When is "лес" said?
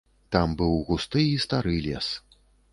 1.87-2.07